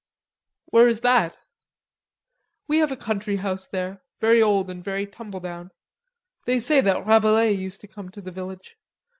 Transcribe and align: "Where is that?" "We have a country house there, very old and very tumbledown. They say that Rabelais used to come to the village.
"Where 0.71 0.87
is 0.87 1.01
that?" 1.01 1.37
"We 2.67 2.79
have 2.79 2.91
a 2.91 2.97
country 2.97 3.35
house 3.35 3.67
there, 3.67 4.01
very 4.19 4.41
old 4.41 4.67
and 4.71 4.83
very 4.83 5.05
tumbledown. 5.05 5.69
They 6.45 6.59
say 6.59 6.81
that 6.81 7.05
Rabelais 7.05 7.51
used 7.51 7.81
to 7.81 7.87
come 7.87 8.09
to 8.09 8.21
the 8.21 8.31
village. 8.31 8.77